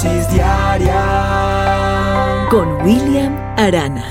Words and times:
dosis 0.00 0.30
diaria 0.32 0.94
con 2.48 2.68
William 2.86 3.34
Arana. 3.56 4.04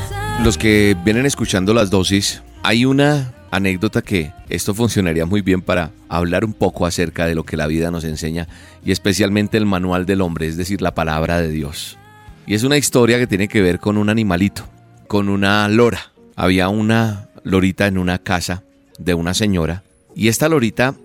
Los 0.43 0.57
que 0.57 0.97
vienen 1.05 1.25
escuchando 1.25 1.73
las 1.73 1.89
dosis, 1.89 2.43
hay 2.61 2.83
una 2.83 3.33
anécdota 3.51 4.01
que 4.01 4.33
esto 4.49 4.73
funcionaría 4.73 5.25
muy 5.25 5.39
bien 5.39 5.61
para 5.61 5.91
hablar 6.09 6.43
un 6.43 6.51
poco 6.51 6.85
acerca 6.85 7.25
de 7.25 7.35
lo 7.35 7.45
que 7.45 7.55
la 7.55 7.67
vida 7.67 7.89
nos 7.89 8.03
enseña 8.03 8.49
y 8.83 8.91
especialmente 8.91 9.55
el 9.55 9.65
manual 9.65 10.05
del 10.05 10.19
hombre, 10.19 10.47
es 10.47 10.57
decir, 10.57 10.81
la 10.81 10.93
palabra 10.93 11.39
de 11.39 11.47
Dios. 11.47 11.97
Y 12.45 12.53
es 12.53 12.63
una 12.63 12.77
historia 12.77 13.17
que 13.17 13.27
tiene 13.27 13.47
que 13.47 13.61
ver 13.61 13.79
con 13.79 13.95
un 13.97 14.09
animalito, 14.09 14.63
con 15.07 15.29
una 15.29 15.69
lora. 15.69 16.11
Había 16.35 16.67
una 16.67 17.29
lorita 17.45 17.87
en 17.87 17.97
una 17.97 18.17
casa 18.17 18.63
de 18.99 19.13
una 19.13 19.33
señora 19.33 19.83
y 20.13 20.27
esta 20.27 20.49
lorita 20.49 20.95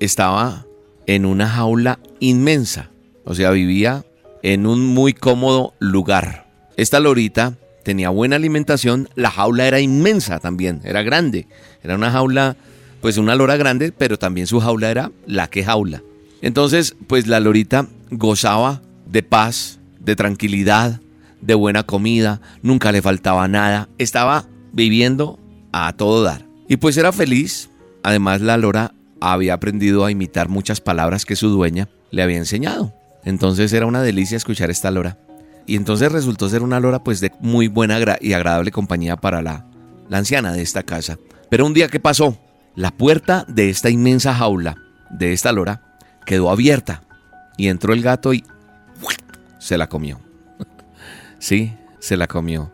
estaba 0.00 0.66
en 1.06 1.26
una 1.26 1.48
jaula 1.48 2.00
inmensa, 2.18 2.90
o 3.24 3.34
sea, 3.34 3.52
vivía 3.52 4.04
en 4.42 4.66
un 4.66 4.84
muy 4.84 5.12
cómodo 5.12 5.74
lugar. 5.78 6.46
Esta 6.76 7.00
lorita 7.00 7.54
tenía 7.84 8.10
buena 8.10 8.36
alimentación, 8.36 9.08
la 9.14 9.30
jaula 9.30 9.66
era 9.66 9.80
inmensa 9.80 10.38
también, 10.38 10.80
era 10.84 11.02
grande, 11.02 11.46
era 11.82 11.94
una 11.94 12.10
jaula, 12.10 12.56
pues 13.00 13.16
una 13.18 13.34
lora 13.34 13.56
grande, 13.56 13.92
pero 13.92 14.18
también 14.18 14.46
su 14.46 14.60
jaula 14.60 14.90
era 14.90 15.10
la 15.26 15.48
que 15.48 15.64
jaula. 15.64 16.02
Entonces, 16.40 16.96
pues 17.06 17.26
la 17.26 17.40
lorita 17.40 17.86
gozaba 18.10 18.82
de 19.06 19.22
paz, 19.22 19.78
de 20.00 20.16
tranquilidad, 20.16 21.00
de 21.40 21.54
buena 21.54 21.84
comida, 21.84 22.40
nunca 22.62 22.92
le 22.92 23.02
faltaba 23.02 23.46
nada, 23.48 23.88
estaba 23.98 24.46
viviendo 24.72 25.38
a 25.72 25.92
todo 25.92 26.22
dar. 26.22 26.46
Y 26.68 26.76
pues 26.76 26.96
era 26.96 27.12
feliz, 27.12 27.70
además 28.02 28.40
la 28.40 28.56
lora 28.56 28.94
había 29.20 29.54
aprendido 29.54 30.04
a 30.04 30.10
imitar 30.10 30.48
muchas 30.48 30.80
palabras 30.80 31.24
que 31.24 31.36
su 31.36 31.48
dueña 31.48 31.88
le 32.10 32.22
había 32.22 32.38
enseñado. 32.38 32.92
Entonces 33.24 33.72
era 33.72 33.86
una 33.86 34.02
delicia 34.02 34.36
escuchar 34.36 34.70
esta 34.70 34.90
lora. 34.90 35.18
Y 35.66 35.76
entonces 35.76 36.10
resultó 36.10 36.48
ser 36.48 36.62
una 36.62 36.80
lora 36.80 37.04
pues 37.04 37.20
de 37.20 37.32
muy 37.40 37.68
buena 37.68 37.98
y 38.20 38.32
agradable 38.32 38.72
compañía 38.72 39.16
para 39.16 39.42
la, 39.42 39.64
la 40.08 40.18
anciana 40.18 40.52
de 40.52 40.62
esta 40.62 40.82
casa. 40.82 41.18
Pero 41.48 41.66
un 41.66 41.74
día 41.74 41.88
¿qué 41.88 42.00
pasó? 42.00 42.36
La 42.74 42.90
puerta 42.90 43.44
de 43.48 43.70
esta 43.70 43.90
inmensa 43.90 44.34
jaula 44.34 44.76
de 45.10 45.32
esta 45.32 45.52
lora 45.52 45.82
quedó 46.26 46.50
abierta 46.50 47.02
y 47.56 47.68
entró 47.68 47.92
el 47.92 48.02
gato 48.02 48.32
y 48.34 48.44
se 49.58 49.78
la 49.78 49.88
comió. 49.88 50.20
sí, 51.38 51.74
se 52.00 52.16
la 52.16 52.26
comió. 52.26 52.72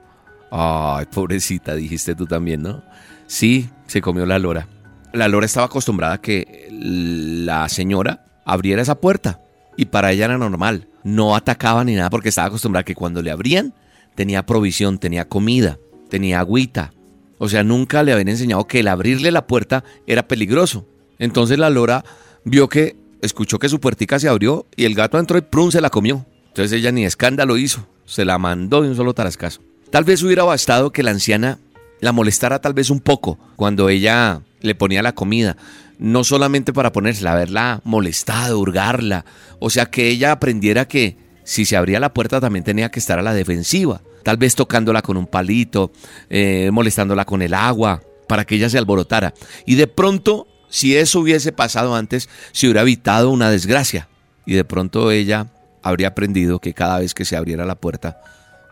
Ay, 0.50 1.06
pobrecita, 1.06 1.74
dijiste 1.74 2.14
tú 2.14 2.26
también, 2.26 2.62
¿no? 2.62 2.82
Sí, 3.26 3.68
se 3.86 4.00
comió 4.00 4.24
la 4.24 4.38
lora. 4.38 4.66
La 5.12 5.28
lora 5.28 5.44
estaba 5.44 5.66
acostumbrada 5.66 6.14
a 6.14 6.20
que 6.20 6.68
la 6.70 7.68
señora 7.68 8.24
abriera 8.46 8.80
esa 8.80 8.94
puerta 8.94 9.40
y 9.78 9.86
para 9.86 10.12
ella 10.12 10.26
era 10.26 10.36
normal 10.36 10.88
no 11.08 11.34
atacaba 11.34 11.84
ni 11.84 11.94
nada 11.94 12.10
porque 12.10 12.28
estaba 12.28 12.48
acostumbrada 12.48 12.84
que 12.84 12.94
cuando 12.94 13.22
le 13.22 13.30
abrían 13.30 13.74
tenía 14.14 14.44
provisión, 14.44 14.98
tenía 14.98 15.28
comida, 15.28 15.78
tenía 16.10 16.40
agüita. 16.40 16.92
O 17.38 17.48
sea, 17.48 17.62
nunca 17.62 18.02
le 18.02 18.12
habían 18.12 18.28
enseñado 18.28 18.66
que 18.66 18.80
el 18.80 18.88
abrirle 18.88 19.30
la 19.30 19.46
puerta 19.46 19.84
era 20.06 20.26
peligroso. 20.26 20.86
Entonces 21.20 21.58
la 21.58 21.70
lora 21.70 22.04
vio 22.44 22.68
que, 22.68 22.96
escuchó 23.22 23.58
que 23.58 23.68
su 23.68 23.80
puertica 23.80 24.18
se 24.18 24.28
abrió 24.28 24.66
y 24.76 24.84
el 24.84 24.94
gato 24.94 25.18
entró 25.18 25.38
y 25.38 25.42
prun 25.42 25.70
se 25.72 25.80
la 25.80 25.88
comió. 25.88 26.26
Entonces 26.48 26.72
ella 26.72 26.90
ni 26.90 27.04
escándalo 27.04 27.56
hizo, 27.56 27.86
se 28.04 28.24
la 28.24 28.38
mandó 28.38 28.82
de 28.82 28.88
un 28.88 28.96
solo 28.96 29.14
tarascazo. 29.14 29.60
Tal 29.90 30.04
vez 30.04 30.22
hubiera 30.22 30.42
bastado 30.42 30.90
que 30.90 31.02
la 31.02 31.12
anciana 31.12 31.58
la 32.00 32.12
molestara 32.12 32.60
tal 32.60 32.74
vez 32.74 32.90
un 32.90 33.00
poco 33.00 33.38
cuando 33.56 33.88
ella 33.88 34.42
le 34.60 34.74
ponía 34.74 35.02
la 35.02 35.14
comida, 35.14 35.56
no 35.98 36.24
solamente 36.24 36.72
para 36.72 36.92
ponérsela, 36.92 37.32
haberla 37.32 37.80
molestado, 37.84 38.58
hurgarla, 38.58 39.24
o 39.58 39.70
sea 39.70 39.86
que 39.86 40.08
ella 40.08 40.32
aprendiera 40.32 40.86
que 40.86 41.16
si 41.44 41.64
se 41.64 41.76
abría 41.76 42.00
la 42.00 42.12
puerta 42.12 42.40
también 42.40 42.64
tenía 42.64 42.90
que 42.90 43.00
estar 43.00 43.18
a 43.18 43.22
la 43.22 43.34
defensiva, 43.34 44.02
tal 44.22 44.36
vez 44.36 44.54
tocándola 44.54 45.02
con 45.02 45.16
un 45.16 45.26
palito, 45.26 45.90
eh, 46.28 46.70
molestándola 46.72 47.24
con 47.24 47.42
el 47.42 47.54
agua, 47.54 48.02
para 48.28 48.44
que 48.44 48.56
ella 48.56 48.68
se 48.68 48.78
alborotara. 48.78 49.32
Y 49.64 49.74
de 49.74 49.86
pronto, 49.86 50.46
si 50.68 50.94
eso 50.96 51.20
hubiese 51.20 51.50
pasado 51.50 51.96
antes, 51.96 52.28
se 52.52 52.66
hubiera 52.66 52.82
evitado 52.82 53.30
una 53.30 53.50
desgracia. 53.50 54.08
Y 54.44 54.54
de 54.54 54.64
pronto 54.64 55.10
ella 55.10 55.46
habría 55.82 56.08
aprendido 56.08 56.60
que 56.60 56.74
cada 56.74 56.98
vez 56.98 57.14
que 57.14 57.24
se 57.24 57.36
abriera 57.36 57.64
la 57.64 57.76
puerta, 57.76 58.20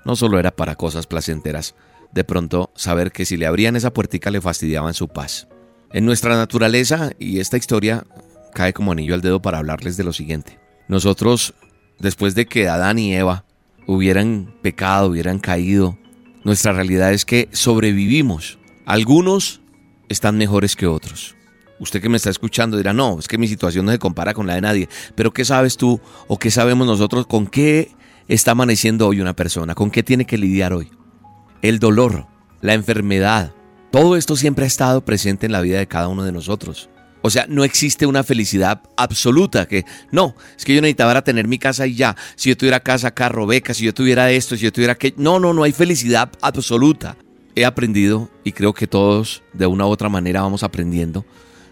no 0.04 0.14
solo 0.14 0.38
era 0.38 0.50
para 0.50 0.76
cosas 0.76 1.06
placenteras, 1.06 1.74
de 2.12 2.24
pronto 2.24 2.70
saber 2.76 3.10
que 3.10 3.24
si 3.24 3.36
le 3.36 3.46
abrían 3.46 3.76
esa 3.76 3.92
puertica 3.92 4.30
le 4.30 4.40
fastidiaban 4.40 4.94
su 4.94 5.08
paz. 5.08 5.48
En 5.92 6.04
nuestra 6.04 6.36
naturaleza, 6.36 7.10
y 7.18 7.38
esta 7.38 7.56
historia 7.56 8.04
cae 8.54 8.72
como 8.72 8.92
anillo 8.92 9.14
al 9.14 9.20
dedo 9.20 9.40
para 9.40 9.58
hablarles 9.58 9.96
de 9.96 10.04
lo 10.04 10.12
siguiente. 10.12 10.58
Nosotros, 10.88 11.54
después 11.98 12.34
de 12.34 12.46
que 12.46 12.68
Adán 12.68 12.98
y 12.98 13.14
Eva 13.14 13.44
hubieran 13.86 14.54
pecado, 14.62 15.08
hubieran 15.08 15.38
caído, 15.38 15.98
nuestra 16.44 16.72
realidad 16.72 17.12
es 17.12 17.24
que 17.24 17.48
sobrevivimos. 17.52 18.58
Algunos 18.84 19.60
están 20.08 20.38
mejores 20.38 20.76
que 20.76 20.86
otros. 20.86 21.34
Usted 21.78 22.00
que 22.00 22.08
me 22.08 22.16
está 22.16 22.30
escuchando 22.30 22.76
dirá, 22.76 22.92
no, 22.92 23.18
es 23.18 23.28
que 23.28 23.38
mi 23.38 23.48
situación 23.48 23.84
no 23.84 23.92
se 23.92 23.98
compara 23.98 24.32
con 24.32 24.46
la 24.46 24.54
de 24.54 24.60
nadie. 24.60 24.88
Pero 25.14 25.32
¿qué 25.32 25.44
sabes 25.44 25.76
tú 25.76 26.00
o 26.26 26.38
qué 26.38 26.50
sabemos 26.50 26.86
nosotros 26.86 27.26
con 27.26 27.46
qué 27.46 27.90
está 28.28 28.52
amaneciendo 28.52 29.06
hoy 29.06 29.20
una 29.20 29.36
persona? 29.36 29.74
¿Con 29.74 29.90
qué 29.90 30.02
tiene 30.02 30.24
que 30.24 30.38
lidiar 30.38 30.72
hoy? 30.72 30.90
El 31.62 31.78
dolor, 31.78 32.26
la 32.60 32.74
enfermedad, 32.74 33.52
todo 33.90 34.16
esto 34.16 34.36
siempre 34.36 34.64
ha 34.64 34.68
estado 34.68 35.04
presente 35.04 35.46
en 35.46 35.52
la 35.52 35.60
vida 35.60 35.78
de 35.78 35.86
cada 35.86 36.08
uno 36.08 36.24
de 36.24 36.32
nosotros. 36.32 36.88
O 37.22 37.30
sea, 37.30 37.46
no 37.48 37.64
existe 37.64 38.06
una 38.06 38.22
felicidad 38.22 38.82
absoluta 38.96 39.66
que 39.66 39.84
no, 40.12 40.36
es 40.56 40.64
que 40.64 40.74
yo 40.74 40.80
necesitaba 40.80 41.24
tener 41.24 41.48
mi 41.48 41.58
casa 41.58 41.86
y 41.86 41.94
ya. 41.96 42.16
Si 42.36 42.50
yo 42.50 42.56
tuviera 42.56 42.80
casa, 42.80 43.12
carro, 43.12 43.46
beca, 43.46 43.74
si 43.74 43.84
yo 43.84 43.92
tuviera 43.92 44.30
esto, 44.30 44.56
si 44.56 44.62
yo 44.62 44.72
tuviera 44.72 44.94
que 44.94 45.12
no, 45.16 45.40
no, 45.40 45.52
no 45.52 45.64
hay 45.64 45.72
felicidad 45.72 46.30
absoluta. 46.40 47.16
He 47.56 47.64
aprendido 47.64 48.30
y 48.44 48.52
creo 48.52 48.74
que 48.74 48.86
todos 48.86 49.42
de 49.54 49.66
una 49.66 49.86
u 49.86 49.90
otra 49.90 50.08
manera 50.08 50.42
vamos 50.42 50.62
aprendiendo 50.62 51.24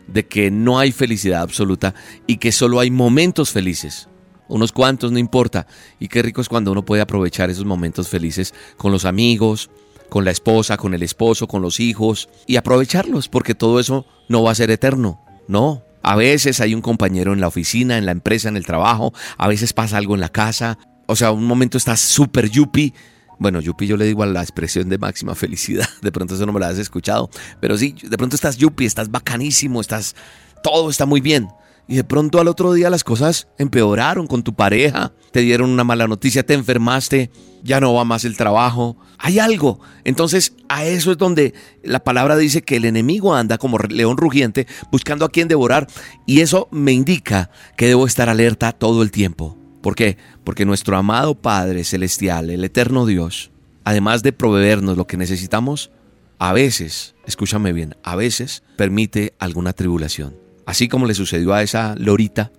de 0.06 0.26
que 0.26 0.50
no 0.50 0.78
hay 0.78 0.92
felicidad 0.92 1.42
absoluta 1.42 1.94
y 2.26 2.38
que 2.38 2.52
solo 2.52 2.80
hay 2.80 2.90
momentos 2.90 3.50
felices. 3.50 4.08
Unos 4.48 4.72
cuantos, 4.72 5.12
no 5.12 5.18
importa. 5.18 5.66
Y 5.98 6.08
qué 6.08 6.22
rico 6.22 6.40
es 6.40 6.48
cuando 6.48 6.72
uno 6.72 6.84
puede 6.84 7.02
aprovechar 7.02 7.48
esos 7.50 7.64
momentos 7.64 8.08
felices 8.08 8.54
con 8.76 8.92
los 8.92 9.04
amigos, 9.04 9.70
con 10.14 10.24
la 10.24 10.30
esposa, 10.30 10.76
con 10.76 10.94
el 10.94 11.02
esposo, 11.02 11.48
con 11.48 11.60
los 11.60 11.80
hijos 11.80 12.28
y 12.46 12.54
aprovecharlos, 12.54 13.28
porque 13.28 13.56
todo 13.56 13.80
eso 13.80 14.06
no 14.28 14.44
va 14.44 14.52
a 14.52 14.54
ser 14.54 14.70
eterno. 14.70 15.20
No, 15.48 15.82
a 16.04 16.14
veces 16.14 16.60
hay 16.60 16.72
un 16.72 16.82
compañero 16.82 17.32
en 17.32 17.40
la 17.40 17.48
oficina, 17.48 17.98
en 17.98 18.06
la 18.06 18.12
empresa, 18.12 18.48
en 18.48 18.56
el 18.56 18.64
trabajo, 18.64 19.12
a 19.36 19.48
veces 19.48 19.72
pasa 19.72 19.96
algo 19.96 20.14
en 20.14 20.20
la 20.20 20.28
casa, 20.28 20.78
o 21.08 21.16
sea, 21.16 21.32
un 21.32 21.44
momento 21.44 21.78
estás 21.78 21.98
súper 21.98 22.48
yuppie. 22.48 22.94
Bueno, 23.40 23.60
yuppie 23.60 23.88
yo 23.88 23.96
le 23.96 24.04
digo 24.04 24.22
a 24.22 24.26
la 24.26 24.40
expresión 24.40 24.88
de 24.88 24.98
máxima 24.98 25.34
felicidad, 25.34 25.88
de 26.00 26.12
pronto 26.12 26.36
eso 26.36 26.46
no 26.46 26.52
me 26.52 26.60
lo 26.60 26.66
has 26.66 26.78
escuchado, 26.78 27.28
pero 27.58 27.76
sí, 27.76 27.96
de 28.00 28.16
pronto 28.16 28.36
estás 28.36 28.56
yuppie, 28.56 28.86
estás 28.86 29.10
bacanísimo, 29.10 29.80
estás, 29.80 30.14
todo 30.62 30.90
está 30.90 31.06
muy 31.06 31.22
bien 31.22 31.48
y 31.86 31.96
de 31.96 32.04
pronto 32.04 32.40
al 32.40 32.48
otro 32.48 32.72
día 32.72 32.88
las 32.88 33.04
cosas 33.04 33.48
empeoraron 33.58 34.26
con 34.28 34.42
tu 34.44 34.54
pareja, 34.54 35.12
te 35.34 35.40
dieron 35.40 35.70
una 35.70 35.82
mala 35.82 36.06
noticia, 36.06 36.46
te 36.46 36.54
enfermaste, 36.54 37.28
ya 37.64 37.80
no 37.80 37.92
va 37.92 38.04
más 38.04 38.24
el 38.24 38.36
trabajo, 38.36 38.96
hay 39.18 39.40
algo. 39.40 39.80
Entonces 40.04 40.54
a 40.68 40.84
eso 40.84 41.10
es 41.10 41.18
donde 41.18 41.54
la 41.82 42.04
palabra 42.04 42.36
dice 42.36 42.62
que 42.62 42.76
el 42.76 42.84
enemigo 42.84 43.34
anda 43.34 43.58
como 43.58 43.78
león 43.78 44.16
rugiente 44.16 44.68
buscando 44.92 45.24
a 45.24 45.30
quien 45.30 45.48
devorar 45.48 45.88
y 46.24 46.38
eso 46.38 46.68
me 46.70 46.92
indica 46.92 47.50
que 47.76 47.88
debo 47.88 48.06
estar 48.06 48.28
alerta 48.28 48.70
todo 48.70 49.02
el 49.02 49.10
tiempo. 49.10 49.58
¿Por 49.82 49.96
qué? 49.96 50.18
Porque 50.44 50.64
nuestro 50.64 50.96
amado 50.96 51.34
Padre 51.34 51.82
Celestial, 51.82 52.48
el 52.48 52.62
eterno 52.62 53.04
Dios, 53.04 53.50
además 53.82 54.22
de 54.22 54.32
proveernos 54.32 54.96
lo 54.96 55.08
que 55.08 55.16
necesitamos, 55.16 55.90
a 56.38 56.52
veces, 56.52 57.16
escúchame 57.26 57.72
bien, 57.72 57.96
a 58.04 58.14
veces 58.14 58.62
permite 58.76 59.34
alguna 59.40 59.72
tribulación. 59.72 60.36
Así 60.64 60.86
como 60.86 61.06
le 61.06 61.14
sucedió 61.14 61.54
a 61.54 61.64
esa 61.64 61.96
lorita 61.96 62.52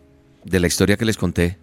de 0.43 0.59
la 0.59 0.67
historia 0.67 0.97
que 0.97 1.05
les 1.05 1.15
conté, 1.15 1.57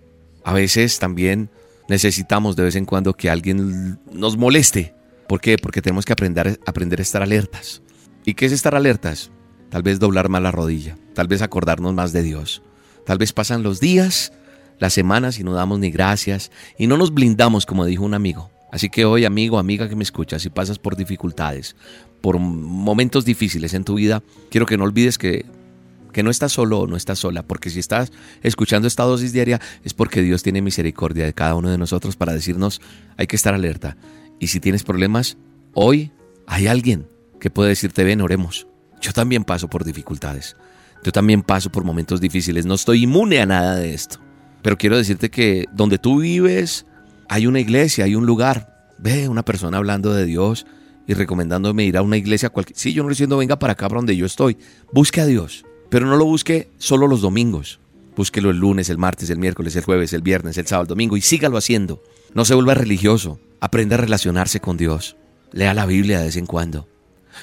a 0.44 0.52
veces 0.52 0.98
también 0.98 1.50
necesitamos 1.88 2.56
de 2.56 2.64
vez 2.64 2.76
en 2.76 2.84
cuando 2.84 3.14
que 3.14 3.30
alguien 3.30 3.98
nos 4.12 4.36
moleste. 4.36 4.94
¿Por 5.28 5.40
qué? 5.40 5.56
Porque 5.58 5.82
tenemos 5.82 6.04
que 6.04 6.12
aprender, 6.12 6.60
aprender 6.66 6.98
a 6.98 7.02
estar 7.02 7.22
alertas. 7.22 7.82
¿Y 8.24 8.34
qué 8.34 8.46
es 8.46 8.52
estar 8.52 8.74
alertas? 8.74 9.30
Tal 9.70 9.82
vez 9.82 9.98
doblar 9.98 10.28
más 10.28 10.42
la 10.42 10.50
rodilla, 10.50 10.96
tal 11.14 11.28
vez 11.28 11.42
acordarnos 11.42 11.94
más 11.94 12.12
de 12.12 12.22
Dios, 12.22 12.62
Tal 13.04 13.18
vez 13.18 13.32
pasan 13.32 13.62
los 13.62 13.80
días, 13.80 14.32
las 14.78 14.92
semanas 14.92 15.38
y 15.38 15.44
no 15.44 15.52
damos 15.52 15.78
ni 15.78 15.90
gracias 15.90 16.50
y 16.78 16.86
no 16.86 16.96
nos 16.96 17.12
blindamos 17.12 17.66
como 17.66 17.84
dijo 17.84 18.04
un 18.04 18.14
amigo. 18.14 18.50
Así 18.70 18.88
que 18.88 19.04
hoy, 19.04 19.24
amigo, 19.24 19.58
amiga 19.58 19.88
que 19.88 19.96
me 19.96 20.04
escuchas, 20.04 20.42
si 20.42 20.50
pasas 20.50 20.78
por 20.78 20.96
dificultades, 20.96 21.76
por 22.20 22.38
momentos 22.38 23.24
difíciles 23.24 23.74
en 23.74 23.84
tu 23.84 23.96
vida, 23.96 24.22
quiero 24.50 24.66
que 24.66 24.78
no 24.78 24.84
olvides 24.84 25.18
que, 25.18 25.44
que 26.12 26.22
no 26.22 26.30
estás 26.30 26.52
solo 26.52 26.80
o 26.80 26.86
no 26.86 26.96
estás 26.96 27.18
sola, 27.18 27.42
porque 27.42 27.70
si 27.70 27.80
estás 27.80 28.12
escuchando 28.42 28.88
esta 28.88 29.04
dosis 29.04 29.32
diaria 29.32 29.60
es 29.84 29.94
porque 29.94 30.22
Dios 30.22 30.42
tiene 30.42 30.62
misericordia 30.62 31.24
de 31.24 31.32
cada 31.32 31.54
uno 31.54 31.70
de 31.70 31.78
nosotros 31.78 32.16
para 32.16 32.32
decirnos 32.32 32.80
hay 33.16 33.26
que 33.26 33.36
estar 33.36 33.54
alerta. 33.54 33.96
Y 34.38 34.48
si 34.48 34.60
tienes 34.60 34.82
problemas, 34.82 35.36
hoy 35.74 36.12
hay 36.46 36.66
alguien 36.66 37.08
que 37.40 37.50
puede 37.50 37.70
decirte 37.70 38.04
ven, 38.04 38.20
oremos. 38.20 38.66
Yo 39.00 39.12
también 39.12 39.44
paso 39.44 39.68
por 39.68 39.84
dificultades. 39.84 40.56
Yo 41.02 41.10
también 41.10 41.42
paso 41.42 41.70
por 41.70 41.84
momentos 41.84 42.20
difíciles. 42.20 42.66
No 42.66 42.74
estoy 42.74 43.02
inmune 43.02 43.40
a 43.40 43.46
nada 43.46 43.76
de 43.76 43.94
esto. 43.94 44.20
Pero 44.62 44.78
quiero 44.78 44.96
decirte 44.96 45.30
que 45.30 45.66
donde 45.72 45.98
tú 45.98 46.20
vives, 46.20 46.86
hay 47.28 47.46
una 47.46 47.58
iglesia, 47.58 48.04
hay 48.04 48.14
un 48.14 48.26
lugar. 48.26 48.88
Ve 48.98 49.28
una 49.28 49.44
persona 49.44 49.78
hablando 49.78 50.14
de 50.14 50.24
Dios 50.24 50.66
y 51.06 51.14
recomendándome 51.14 51.84
ir 51.84 51.96
a 51.96 52.02
una 52.02 52.16
iglesia 52.16 52.50
cualquier. 52.50 52.78
Sí, 52.78 52.92
yo 52.92 53.02
no 53.02 53.08
le 53.08 53.14
diciendo 53.14 53.36
venga 53.36 53.58
para 53.58 53.72
acá, 53.72 53.88
para 53.88 53.98
donde 53.98 54.16
yo 54.16 54.26
estoy. 54.26 54.56
Busque 54.92 55.20
a 55.20 55.26
Dios, 55.26 55.64
pero 55.92 56.06
no 56.06 56.16
lo 56.16 56.24
busque 56.24 56.70
solo 56.78 57.06
los 57.06 57.20
domingos. 57.20 57.78
Búsquelo 58.16 58.48
el 58.48 58.56
lunes, 58.56 58.88
el 58.88 58.96
martes, 58.96 59.28
el 59.28 59.36
miércoles, 59.36 59.76
el 59.76 59.84
jueves, 59.84 60.14
el 60.14 60.22
viernes, 60.22 60.56
el 60.56 60.66
sábado, 60.66 60.84
el 60.84 60.88
domingo 60.88 61.18
y 61.18 61.20
sígalo 61.20 61.58
haciendo. 61.58 62.02
No 62.32 62.46
se 62.46 62.54
vuelva 62.54 62.72
religioso. 62.72 63.38
Aprenda 63.60 63.96
a 63.96 63.98
relacionarse 63.98 64.58
con 64.58 64.78
Dios. 64.78 65.16
Lea 65.52 65.74
la 65.74 65.84
Biblia 65.84 66.18
de 66.18 66.24
vez 66.24 66.36
en 66.36 66.46
cuando. 66.46 66.88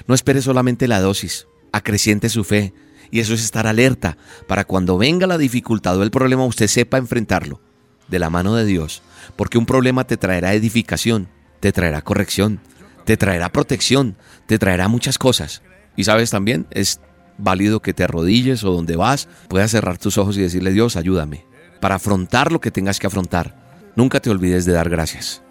No 0.08 0.16
espere 0.16 0.42
solamente 0.42 0.88
la 0.88 1.00
dosis. 1.00 1.46
Acreciente 1.72 2.28
su 2.28 2.44
fe. 2.44 2.74
Y 3.12 3.20
eso 3.20 3.36
es 3.36 3.44
estar 3.44 3.68
alerta 3.68 4.18
para 4.48 4.66
cuando 4.66 4.98
venga 4.98 5.28
la 5.28 5.38
dificultad 5.38 6.00
o 6.00 6.02
el 6.02 6.10
problema 6.10 6.44
usted 6.44 6.66
sepa 6.66 6.98
enfrentarlo 6.98 7.62
de 8.08 8.18
la 8.18 8.32
mano 8.32 8.56
de 8.56 8.66
Dios 8.66 9.04
porque 9.36 9.60
un 9.60 9.68
problema 9.68 10.06
te 10.06 10.18
traerá 10.18 10.56
edificación, 10.56 11.28
te 11.60 11.72
traerá 11.72 12.02
corrección, 12.02 12.60
te 13.06 13.16
traerá 13.16 13.50
protección, 13.52 14.18
te 14.48 14.58
traerá 14.58 14.88
muchas 14.88 15.20
cosas. 15.20 15.62
Y 15.96 16.06
sabes 16.06 16.30
también, 16.32 16.66
es 16.72 17.00
válido 17.40 17.82
que 17.82 17.94
te 17.94 18.04
arrodilles 18.04 18.64
o 18.64 18.72
donde 18.72 18.96
vas, 18.96 19.28
puedas 19.48 19.72
cerrar 19.72 19.98
tus 19.98 20.18
ojos 20.18 20.38
y 20.38 20.42
decirle, 20.42 20.72
Dios, 20.72 20.96
ayúdame, 20.96 21.46
para 21.80 21.96
afrontar 21.96 22.52
lo 22.52 22.60
que 22.60 22.72
tengas 22.72 23.00
que 23.00 23.08
afrontar. 23.08 23.92
Nunca 23.96 24.20
te 24.20 24.30
olvides 24.30 24.66
de 24.66 24.74
dar 24.74 24.90
gracias. 24.90 25.42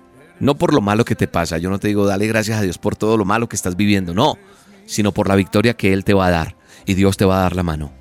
No 0.40 0.55
por 0.56 0.73
lo 0.73 0.81
malo 0.81 1.05
que 1.05 1.17
te 1.17 1.26
pasa, 1.26 1.58
yo 1.58 1.70
no 1.70 1.81
te 1.81 1.88
digo, 1.88 2.06
dale 2.06 2.26
gracias 2.26 2.58
a 2.58 2.62
Dios 2.62 2.79
por 2.79 2.94
todo 2.94 3.17
lo 3.17 3.25
malo 3.25 3.49
que 3.49 3.56
estás 3.56 3.76
viviendo, 3.76 4.14
no, 4.14 4.38
sino 4.87 5.12
por 5.12 5.29
la 5.29 5.35
victoria 5.35 5.75
que 5.75 5.93
Él 5.93 6.05
te 6.05 6.14
va 6.14 6.26
a 6.26 6.31
dar. 6.31 6.56
Y 6.87 6.94
Dios 6.94 7.17
te 7.17 7.25
va 7.25 7.38
a 7.38 7.43
dar 7.43 7.56
la 7.56 7.62
mano 7.62 7.93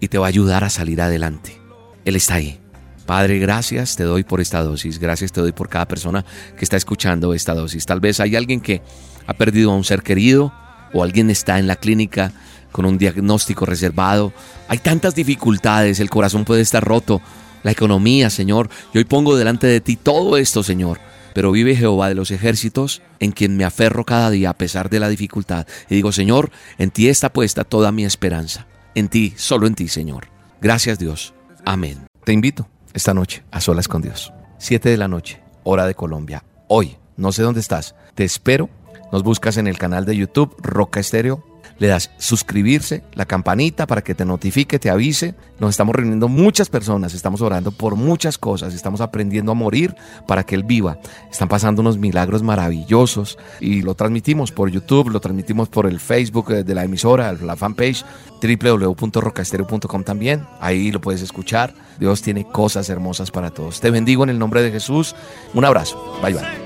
y 0.00 0.08
te 0.08 0.18
va 0.18 0.26
a 0.26 0.28
ayudar 0.28 0.64
a 0.64 0.70
salir 0.70 1.00
adelante. 1.00 1.60
Él 2.04 2.16
está 2.16 2.34
ahí. 2.34 2.60
Padre, 3.06 3.38
gracias 3.38 3.94
te 3.94 4.02
doy 4.02 4.24
por 4.24 4.40
esta 4.40 4.62
dosis, 4.64 4.98
gracias 4.98 5.30
te 5.30 5.40
doy 5.40 5.52
por 5.52 5.68
cada 5.68 5.86
persona 5.86 6.24
que 6.58 6.64
está 6.64 6.76
escuchando 6.76 7.34
esta 7.34 7.54
dosis. 7.54 7.86
Tal 7.86 8.00
vez 8.00 8.18
hay 8.18 8.34
alguien 8.34 8.60
que 8.60 8.82
ha 9.26 9.34
perdido 9.34 9.70
a 9.70 9.76
un 9.76 9.84
ser 9.84 10.02
querido 10.02 10.52
o 10.92 11.04
alguien 11.04 11.30
está 11.30 11.58
en 11.58 11.68
la 11.68 11.76
clínica 11.76 12.32
con 12.76 12.84
un 12.84 12.98
diagnóstico 12.98 13.64
reservado. 13.64 14.34
Hay 14.68 14.76
tantas 14.76 15.14
dificultades, 15.14 15.98
el 15.98 16.10
corazón 16.10 16.44
puede 16.44 16.60
estar 16.60 16.84
roto, 16.84 17.22
la 17.62 17.70
economía, 17.70 18.28
Señor. 18.28 18.68
Y 18.92 18.98
hoy 18.98 19.04
pongo 19.04 19.34
delante 19.34 19.66
de 19.66 19.80
ti 19.80 19.96
todo 19.96 20.36
esto, 20.36 20.62
Señor. 20.62 21.00
Pero 21.32 21.52
vive 21.52 21.74
Jehová 21.74 22.10
de 22.10 22.14
los 22.14 22.30
ejércitos, 22.30 23.00
en 23.18 23.32
quien 23.32 23.56
me 23.56 23.64
aferro 23.64 24.04
cada 24.04 24.28
día 24.28 24.50
a 24.50 24.58
pesar 24.58 24.90
de 24.90 25.00
la 25.00 25.08
dificultad. 25.08 25.66
Y 25.88 25.94
digo, 25.94 26.12
Señor, 26.12 26.50
en 26.76 26.90
ti 26.90 27.08
está 27.08 27.32
puesta 27.32 27.64
toda 27.64 27.92
mi 27.92 28.04
esperanza. 28.04 28.66
En 28.94 29.08
ti, 29.08 29.32
solo 29.38 29.66
en 29.66 29.74
ti, 29.74 29.88
Señor. 29.88 30.28
Gracias 30.60 30.98
Dios. 30.98 31.32
Amén. 31.64 32.06
Te 32.24 32.34
invito 32.34 32.68
esta 32.92 33.14
noche 33.14 33.42
a 33.52 33.62
solas 33.62 33.88
con 33.88 34.02
Dios. 34.02 34.34
Siete 34.58 34.90
de 34.90 34.98
la 34.98 35.08
noche, 35.08 35.40
hora 35.64 35.86
de 35.86 35.94
Colombia. 35.94 36.44
Hoy, 36.68 36.98
no 37.16 37.32
sé 37.32 37.42
dónde 37.42 37.60
estás. 37.60 37.94
Te 38.14 38.24
espero. 38.24 38.68
Nos 39.12 39.22
buscas 39.22 39.56
en 39.56 39.66
el 39.66 39.78
canal 39.78 40.04
de 40.04 40.14
YouTube 40.14 40.54
Roca 40.58 41.00
Estéreo 41.00 41.55
le 41.78 41.88
das 41.88 42.10
suscribirse, 42.18 43.02
la 43.14 43.26
campanita 43.26 43.86
para 43.86 44.02
que 44.02 44.14
te 44.14 44.24
notifique, 44.24 44.78
te 44.78 44.90
avise. 44.90 45.34
Nos 45.58 45.70
estamos 45.70 45.94
reuniendo 45.94 46.28
muchas 46.28 46.68
personas, 46.68 47.14
estamos 47.14 47.40
orando 47.40 47.70
por 47.70 47.96
muchas 47.96 48.38
cosas, 48.38 48.74
estamos 48.74 49.00
aprendiendo 49.00 49.52
a 49.52 49.54
morir 49.54 49.94
para 50.26 50.44
que 50.44 50.54
Él 50.54 50.64
viva. 50.64 50.98
Están 51.30 51.48
pasando 51.48 51.82
unos 51.82 51.98
milagros 51.98 52.42
maravillosos 52.42 53.38
y 53.60 53.82
lo 53.82 53.94
transmitimos 53.94 54.52
por 54.52 54.70
YouTube, 54.70 55.10
lo 55.10 55.20
transmitimos 55.20 55.68
por 55.68 55.86
el 55.86 56.00
Facebook 56.00 56.48
de 56.52 56.74
la 56.74 56.84
emisora, 56.84 57.32
la 57.32 57.56
fanpage 57.56 58.04
www.rocastereo.com 58.40 60.04
también. 60.04 60.46
Ahí 60.60 60.92
lo 60.92 61.00
puedes 61.00 61.22
escuchar. 61.22 61.74
Dios 61.98 62.22
tiene 62.22 62.44
cosas 62.44 62.88
hermosas 62.90 63.30
para 63.30 63.50
todos. 63.50 63.80
Te 63.80 63.90
bendigo 63.90 64.24
en 64.24 64.30
el 64.30 64.38
nombre 64.38 64.62
de 64.62 64.70
Jesús. 64.70 65.14
Un 65.54 65.64
abrazo. 65.64 66.18
Bye 66.22 66.34
bye. 66.34 66.65